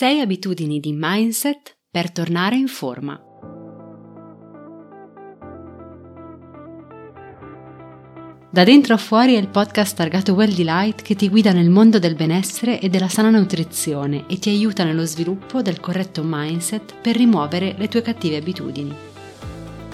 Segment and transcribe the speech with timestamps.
[0.00, 3.20] 6 abitudini di mindset per tornare in forma.
[8.50, 11.98] Da dentro a fuori è il podcast targato Well Delight che ti guida nel mondo
[11.98, 17.16] del benessere e della sana nutrizione e ti aiuta nello sviluppo del corretto mindset per
[17.16, 19.09] rimuovere le tue cattive abitudini.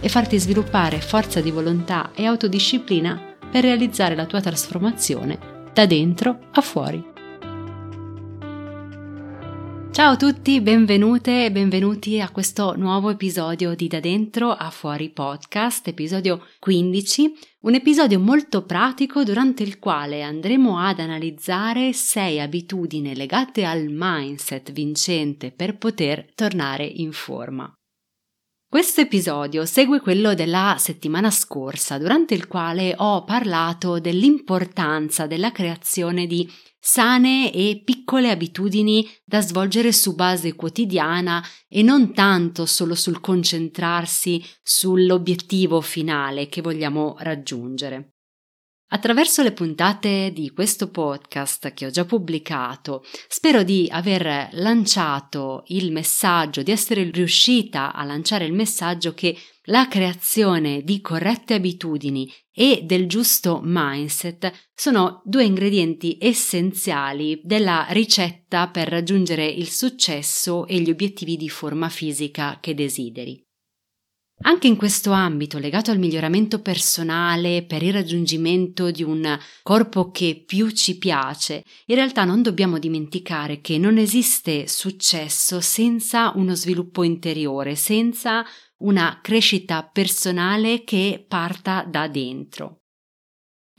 [0.00, 5.38] e farti sviluppare forza di volontà e autodisciplina per realizzare la tua trasformazione
[5.72, 7.10] da dentro a fuori.
[9.92, 15.10] Ciao a tutti, benvenute e benvenuti a questo nuovo episodio di Da Dentro a Fuori
[15.10, 23.16] podcast, episodio 15, un episodio molto pratico durante il quale andremo ad analizzare sei abitudini
[23.16, 27.74] legate al mindset vincente per poter tornare in forma.
[28.70, 36.28] Questo episodio segue quello della settimana scorsa, durante il quale ho parlato dell'importanza della creazione
[36.28, 43.20] di sane e piccole abitudini da svolgere su base quotidiana e non tanto solo sul
[43.20, 48.19] concentrarsi sull'obiettivo finale che vogliamo raggiungere.
[48.92, 55.92] Attraverso le puntate di questo podcast che ho già pubblicato, spero di aver lanciato il
[55.92, 62.80] messaggio, di essere riuscita a lanciare il messaggio che la creazione di corrette abitudini e
[62.82, 70.90] del giusto mindset sono due ingredienti essenziali della ricetta per raggiungere il successo e gli
[70.90, 73.40] obiettivi di forma fisica che desideri.
[74.42, 80.42] Anche in questo ambito, legato al miglioramento personale per il raggiungimento di un corpo che
[80.46, 87.02] più ci piace, in realtà non dobbiamo dimenticare che non esiste successo senza uno sviluppo
[87.02, 88.42] interiore, senza
[88.78, 92.79] una crescita personale che parta da dentro.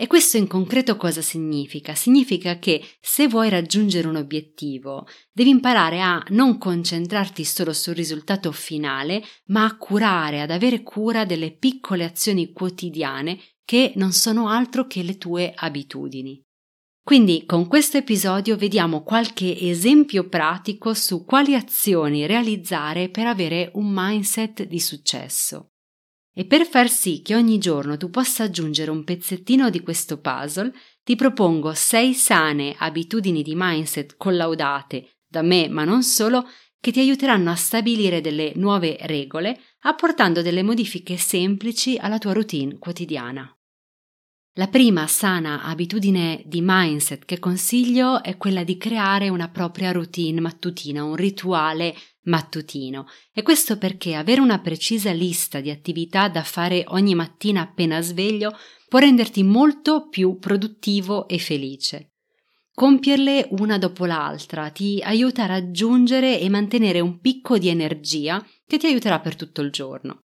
[0.01, 1.93] E questo in concreto cosa significa?
[1.93, 8.51] Significa che se vuoi raggiungere un obiettivo, devi imparare a non concentrarti solo sul risultato
[8.51, 14.87] finale, ma a curare, ad avere cura delle piccole azioni quotidiane che non sono altro
[14.87, 16.43] che le tue abitudini.
[17.03, 23.91] Quindi con questo episodio vediamo qualche esempio pratico su quali azioni realizzare per avere un
[23.93, 25.70] mindset di successo.
[26.33, 30.71] E per far sì che ogni giorno tu possa aggiungere un pezzettino di questo puzzle,
[31.03, 36.47] ti propongo sei sane abitudini di mindset collaudate da me, ma non solo,
[36.79, 42.77] che ti aiuteranno a stabilire delle nuove regole, apportando delle modifiche semplici alla tua routine
[42.79, 43.55] quotidiana.
[44.55, 50.41] La prima sana abitudine di mindset che consiglio è quella di creare una propria routine
[50.41, 53.05] mattutina, un rituale mattutino.
[53.31, 58.53] E questo perché avere una precisa lista di attività da fare ogni mattina appena sveglio
[58.89, 62.15] può renderti molto più produttivo e felice.
[62.73, 68.77] Compierle una dopo l'altra ti aiuta a raggiungere e mantenere un picco di energia che
[68.77, 70.23] ti aiuterà per tutto il giorno.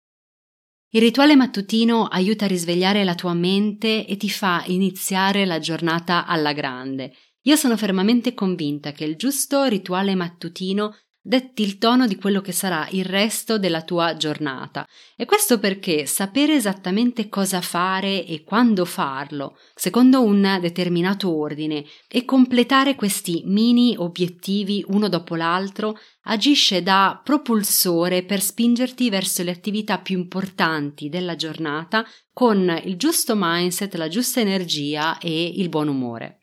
[0.92, 6.26] Il rituale mattutino aiuta a risvegliare la tua mente e ti fa iniziare la giornata
[6.26, 7.12] alla grande.
[7.42, 12.52] Io sono fermamente convinta che il giusto rituale mattutino detti il tono di quello che
[12.52, 14.86] sarà il resto della tua giornata.
[15.16, 22.24] E questo perché sapere esattamente cosa fare e quando farlo, secondo un determinato ordine, e
[22.24, 29.98] completare questi mini obiettivi uno dopo l'altro, agisce da propulsore per spingerti verso le attività
[29.98, 36.36] più importanti della giornata con il giusto mindset, la giusta energia e il buon umore.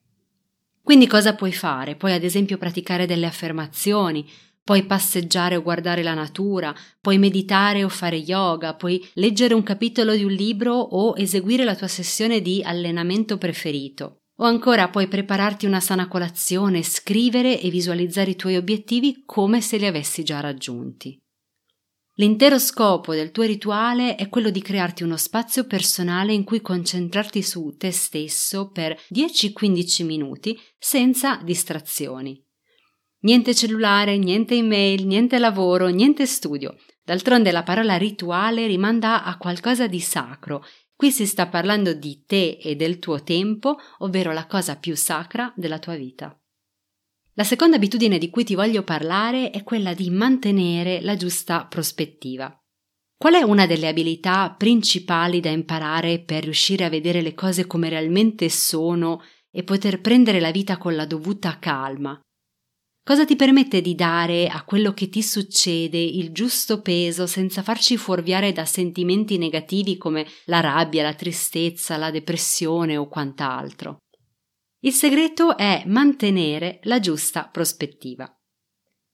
[0.84, 1.96] Quindi cosa puoi fare?
[1.96, 4.26] Puoi ad esempio praticare delle affermazioni,
[4.68, 10.14] Puoi passeggiare o guardare la natura, puoi meditare o fare yoga, puoi leggere un capitolo
[10.14, 14.24] di un libro o eseguire la tua sessione di allenamento preferito.
[14.40, 19.78] O ancora puoi prepararti una sana colazione, scrivere e visualizzare i tuoi obiettivi come se
[19.78, 21.18] li avessi già raggiunti.
[22.16, 27.42] L'intero scopo del tuo rituale è quello di crearti uno spazio personale in cui concentrarti
[27.42, 32.44] su te stesso per 10-15 minuti senza distrazioni.
[33.19, 36.78] Niente cellulare, niente email, niente lavoro, niente studio.
[37.04, 40.64] D'altronde la parola rituale rimanda a qualcosa di sacro.
[40.96, 45.52] Qui si sta parlando di te e del tuo tempo, ovvero la cosa più sacra
[45.56, 46.40] della tua vita.
[47.34, 52.56] La seconda abitudine di cui ti voglio parlare è quella di mantenere la giusta prospettiva.
[53.16, 57.90] Qual è una delle abilità principali da imparare per riuscire a vedere le cose come
[57.90, 62.20] realmente sono e poter prendere la vita con la dovuta calma?
[63.07, 67.95] Cosa ti permette di dare a quello che ti succede il giusto peso senza farci
[67.95, 74.00] fuorviare da sentimenti negativi come la rabbia, la tristezza, la depressione o quant'altro?
[74.81, 78.30] Il segreto è mantenere la giusta prospettiva.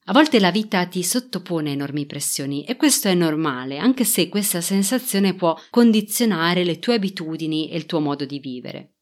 [0.05, 4.59] A volte la vita ti sottopone enormi pressioni e questo è normale, anche se questa
[4.59, 8.92] sensazione può condizionare le tue abitudini e il tuo modo di vivere.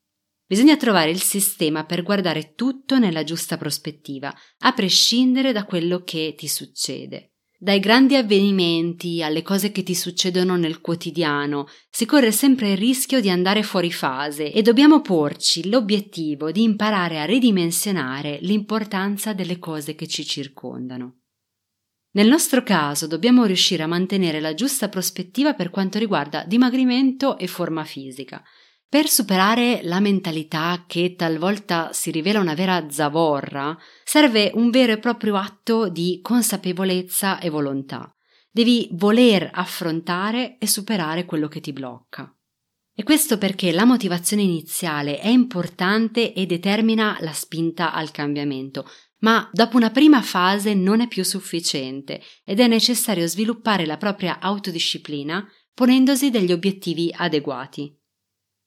[0.51, 6.35] Bisogna trovare il sistema per guardare tutto nella giusta prospettiva, a prescindere da quello che
[6.37, 7.35] ti succede.
[7.57, 13.21] Dai grandi avvenimenti alle cose che ti succedono nel quotidiano, si corre sempre il rischio
[13.21, 19.95] di andare fuori fase e dobbiamo porci l'obiettivo di imparare a ridimensionare l'importanza delle cose
[19.95, 21.19] che ci circondano.
[22.15, 27.47] Nel nostro caso dobbiamo riuscire a mantenere la giusta prospettiva per quanto riguarda dimagrimento e
[27.47, 28.43] forma fisica,
[28.91, 34.99] per superare la mentalità che talvolta si rivela una vera zavorra, serve un vero e
[34.99, 38.13] proprio atto di consapevolezza e volontà.
[38.51, 42.35] Devi voler affrontare e superare quello che ti blocca.
[42.93, 48.85] E questo perché la motivazione iniziale è importante e determina la spinta al cambiamento,
[49.19, 54.39] ma dopo una prima fase non è più sufficiente ed è necessario sviluppare la propria
[54.41, 57.97] autodisciplina ponendosi degli obiettivi adeguati.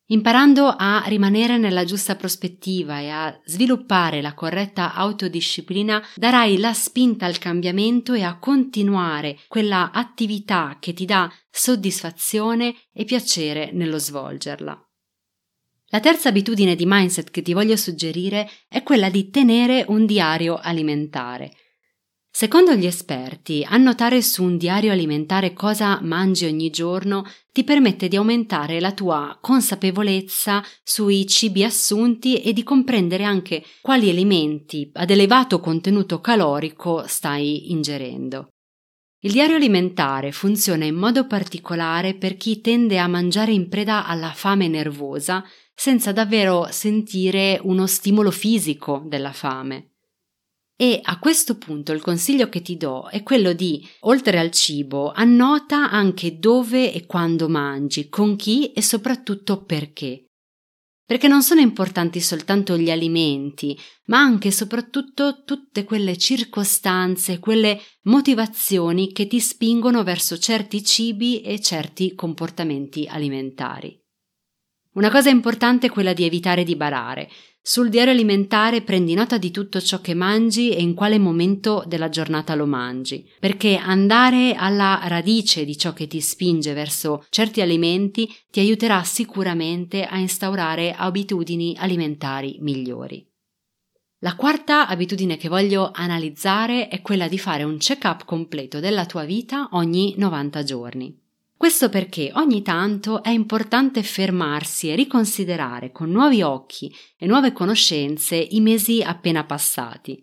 [0.09, 7.25] Imparando a rimanere nella giusta prospettiva e a sviluppare la corretta autodisciplina, darai la spinta
[7.25, 14.79] al cambiamento e a continuare quella attività che ti dà soddisfazione e piacere nello svolgerla.
[15.87, 20.57] La terza abitudine di mindset che ti voglio suggerire è quella di tenere un diario
[20.57, 21.53] alimentare.
[22.37, 28.17] Secondo gli esperti, annotare su un diario alimentare cosa mangi ogni giorno ti permette di
[28.17, 35.61] aumentare la tua consapevolezza sui cibi assunti e di comprendere anche quali alimenti ad elevato
[35.61, 38.49] contenuto calorico stai ingerendo.
[39.21, 44.33] Il diario alimentare funziona in modo particolare per chi tende a mangiare in preda alla
[44.35, 49.94] fame nervosa senza davvero sentire uno stimolo fisico della fame.
[50.77, 55.13] E a questo punto il consiglio che ti do è quello di, oltre al cibo,
[55.13, 60.25] annota anche dove e quando mangi, con chi e soprattutto perché.
[61.07, 67.79] Perché non sono importanti soltanto gli alimenti, ma anche e soprattutto tutte quelle circostanze, quelle
[68.05, 73.97] motivazioni che ti spingono verso certi cibi e certi comportamenti alimentari.
[74.95, 77.29] Una cosa importante è quella di evitare di barare,
[77.67, 82.11] sul diario alimentare prendi nota di tutto ciò che mangi e in quale momento della
[82.11, 88.31] giornata lo mangi, perché andare alla radice di ciò che ti spinge verso certi alimenti
[88.51, 93.27] ti aiuterà sicuramente a instaurare abitudini alimentari migliori.
[94.19, 99.25] La quarta abitudine che voglio analizzare è quella di fare un check-up completo della tua
[99.25, 101.24] vita ogni 90 giorni.
[101.65, 108.37] Questo perché ogni tanto è importante fermarsi e riconsiderare con nuovi occhi e nuove conoscenze
[108.37, 110.23] i mesi appena passati.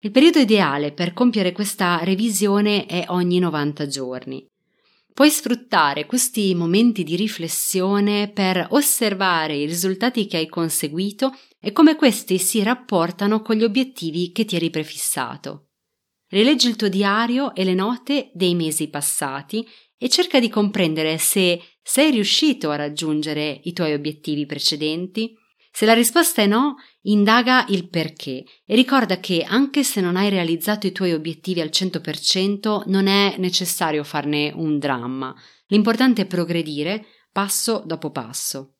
[0.00, 4.46] Il periodo ideale per compiere questa revisione è ogni 90 giorni.
[5.14, 11.96] Puoi sfruttare questi momenti di riflessione per osservare i risultati che hai conseguito e come
[11.96, 15.68] questi si rapportano con gli obiettivi che ti eri prefissato.
[16.28, 19.66] Rileggi il tuo diario e le note dei mesi passati
[19.98, 25.34] e cerca di comprendere se sei riuscito a raggiungere i tuoi obiettivi precedenti.
[25.70, 30.30] Se la risposta è no, indaga il perché e ricorda che anche se non hai
[30.30, 35.34] realizzato i tuoi obiettivi al 100%, non è necessario farne un dramma.
[35.66, 38.76] L'importante è progredire passo dopo passo.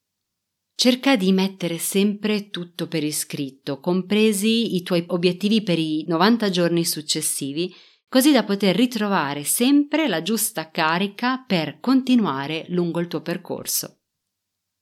[0.76, 6.85] Cerca di mettere sempre tutto per iscritto, compresi i tuoi obiettivi per i 90 giorni
[6.85, 7.73] successivi
[8.08, 14.00] così da poter ritrovare sempre la giusta carica per continuare lungo il tuo percorso.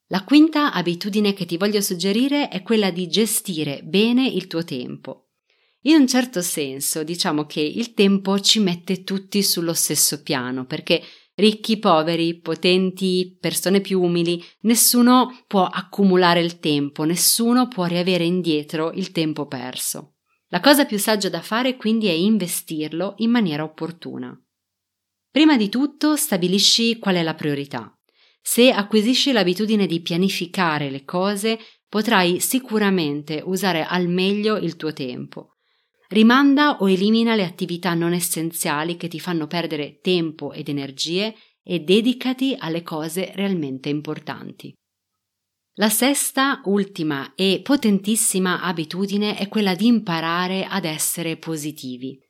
[0.09, 5.31] La quinta abitudine che ti voglio suggerire è quella di gestire bene il tuo tempo.
[5.85, 11.02] In un certo senso diciamo che il tempo ci mette tutti sullo stesso piano perché
[11.35, 18.93] ricchi, poveri, potenti, persone più umili, nessuno può accumulare il tempo, nessuno può riavere indietro
[18.93, 20.17] il tempo perso.
[20.52, 24.38] La cosa più saggia da fare quindi è investirlo in maniera opportuna.
[25.30, 27.90] Prima di tutto stabilisci qual è la priorità.
[28.42, 35.56] Se acquisisci l'abitudine di pianificare le cose, potrai sicuramente usare al meglio il tuo tempo.
[36.09, 41.80] Rimanda o elimina le attività non essenziali che ti fanno perdere tempo ed energie e
[41.80, 44.75] dedicati alle cose realmente importanti.
[45.76, 52.21] La sesta, ultima e potentissima abitudine è quella di imparare ad essere positivi.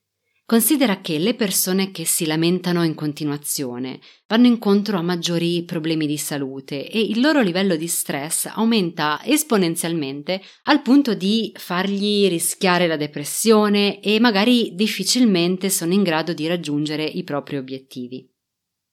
[0.45, 6.19] Considera che le persone che si lamentano in continuazione vanno incontro a maggiori problemi di
[6.19, 12.97] salute e il loro livello di stress aumenta esponenzialmente al punto di fargli rischiare la
[12.97, 18.25] depressione e magari difficilmente sono in grado di raggiungere i propri obiettivi.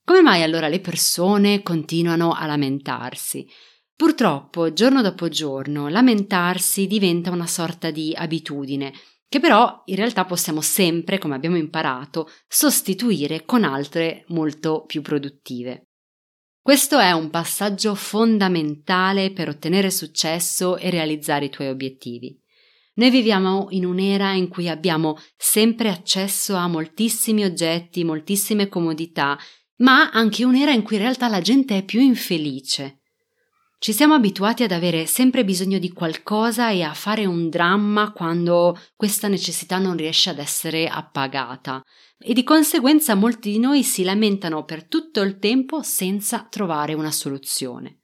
[0.04, 3.46] Come mai allora le persone continuano a lamentarsi?
[4.00, 8.94] Purtroppo, giorno dopo giorno, lamentarsi diventa una sorta di abitudine,
[9.28, 15.88] che però in realtà possiamo sempre, come abbiamo imparato, sostituire con altre molto più produttive.
[16.62, 22.34] Questo è un passaggio fondamentale per ottenere successo e realizzare i tuoi obiettivi.
[22.94, 29.38] Noi viviamo in un'era in cui abbiamo sempre accesso a moltissimi oggetti, moltissime comodità,
[29.80, 32.99] ma anche un'era in cui in realtà la gente è più infelice.
[33.82, 38.78] Ci siamo abituati ad avere sempre bisogno di qualcosa e a fare un dramma quando
[38.94, 41.82] questa necessità non riesce ad essere appagata
[42.18, 47.10] e di conseguenza molti di noi si lamentano per tutto il tempo senza trovare una
[47.10, 48.02] soluzione.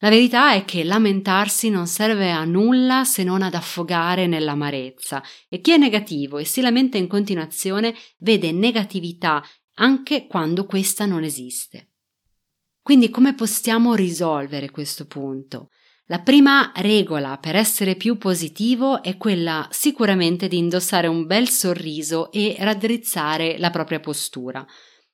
[0.00, 5.62] La verità è che lamentarsi non serve a nulla se non ad affogare nell'amarezza e
[5.62, 9.42] chi è negativo e si lamenta in continuazione vede negatività
[9.76, 11.91] anche quando questa non esiste.
[12.82, 15.68] Quindi come possiamo risolvere questo punto?
[16.06, 22.32] La prima regola per essere più positivo è quella sicuramente di indossare un bel sorriso
[22.32, 24.66] e raddrizzare la propria postura.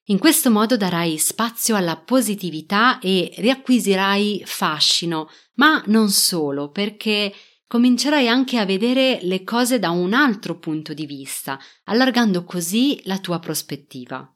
[0.04, 7.34] In questo modo darai spazio alla positività e riacquisirai fascino, ma non solo, perché
[7.66, 13.18] comincerai anche a vedere le cose da un altro punto di vista, allargando così la
[13.18, 14.26] tua prospettiva.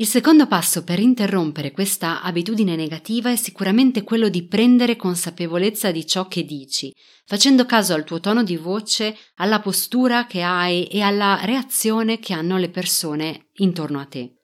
[0.00, 6.06] Il secondo passo per interrompere questa abitudine negativa è sicuramente quello di prendere consapevolezza di
[6.06, 11.00] ciò che dici, facendo caso al tuo tono di voce, alla postura che hai e
[11.00, 14.34] alla reazione che hanno le persone intorno a te.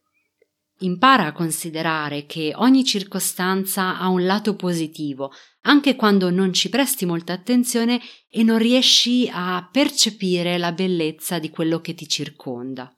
[0.81, 5.31] Impara a considerare che ogni circostanza ha un lato positivo,
[5.67, 11.49] anche quando non ci presti molta attenzione e non riesci a percepire la bellezza di
[11.49, 12.93] quello che ti circonda.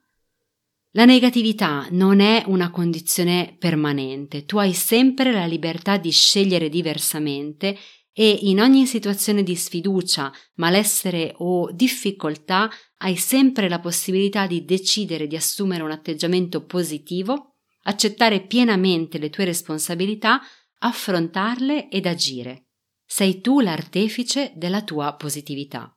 [0.97, 7.77] La negatività non è una condizione permanente, tu hai sempre la libertà di scegliere diversamente
[8.11, 15.27] e in ogni situazione di sfiducia, malessere o difficoltà hai sempre la possibilità di decidere
[15.27, 20.41] di assumere un atteggiamento positivo, accettare pienamente le tue responsabilità,
[20.79, 22.69] affrontarle ed agire.
[23.05, 25.95] Sei tu l'artefice della tua positività.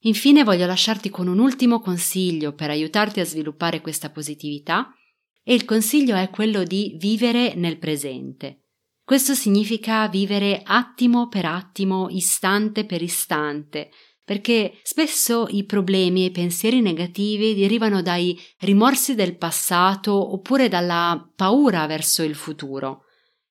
[0.00, 4.94] Infine voglio lasciarti con un ultimo consiglio per aiutarti a sviluppare questa positività
[5.42, 8.62] e il consiglio è quello di vivere nel presente.
[9.04, 13.90] Questo significa vivere attimo per attimo, istante per istante,
[14.24, 21.30] perché spesso i problemi e i pensieri negativi derivano dai rimorsi del passato oppure dalla
[21.36, 23.04] paura verso il futuro.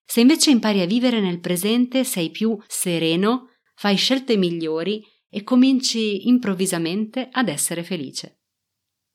[0.03, 6.27] Se invece impari a vivere nel presente sei più sereno, fai scelte migliori e cominci
[6.27, 8.39] improvvisamente ad essere felice.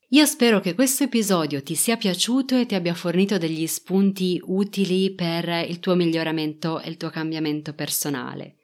[0.09, 5.13] Io spero che questo episodio ti sia piaciuto e ti abbia fornito degli spunti utili
[5.13, 8.57] per il tuo miglioramento e il tuo cambiamento personale.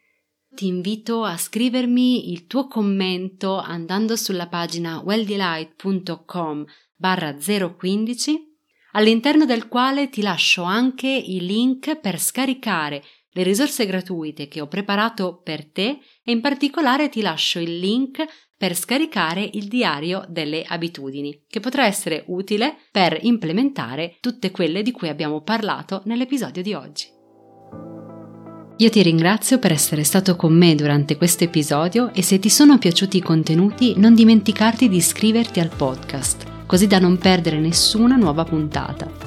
[0.53, 8.55] Ti invito a scrivermi il tuo commento andando sulla pagina welldelight.com barra 015
[8.91, 13.03] all'interno del quale ti lascio anche i link per scaricare
[13.37, 18.25] le risorse gratuite che ho preparato per te e in particolare ti lascio il link
[18.57, 24.91] per scaricare il diario delle abitudini, che potrà essere utile per implementare tutte quelle di
[24.91, 27.05] cui abbiamo parlato nell'episodio di oggi.
[28.77, 32.79] Io ti ringrazio per essere stato con me durante questo episodio e se ti sono
[32.79, 38.43] piaciuti i contenuti non dimenticarti di iscriverti al podcast, così da non perdere nessuna nuova
[38.43, 39.26] puntata.